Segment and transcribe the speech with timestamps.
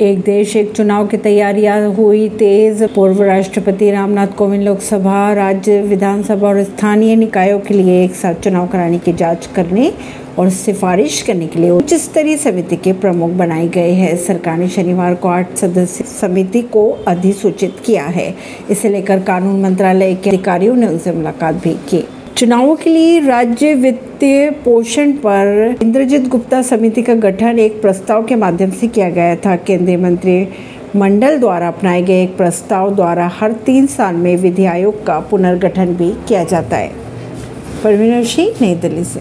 [0.00, 6.48] एक देश, एक चुनाव की तैयारियाँ हुई तेज। पूर्व राष्ट्रपति रामनाथ कोविंद लोकसभा, राज्य विधानसभा
[6.48, 9.92] और स्थानीय निकायों के लिए एक साथ चुनाव कराने की जाँच करने
[10.38, 14.68] और सिफारिश करने के लिए उच्च स्तरीय समिति के प्रमुख बनाए गए हैं। सरकार ने
[14.68, 18.34] शनिवार को आठ सदस्य समिति को अधिसूचित किया है।
[18.70, 22.04] इसे लेकर कानून मंत्रालय के अधिकारियों ने उनसे मुलाकात भी की।
[22.38, 28.34] चुनावों के लिए राज्य वित्तीय पोषण पर इंद्रजीत गुप्ता समिति का गठन एक प्रस्ताव के
[28.34, 30.48] माध्यम से किया गया था। केंद्रीय मंत्री
[30.96, 35.86] मंडल द्वारा अपनाए गए एक प्रस्ताव द्वारा हर तीन साल में विधि आयोग का पुनर्गठन
[35.86, 36.92] भी किया जाता है।
[37.84, 39.20] परवीन सिंह, नई दिल्ली से।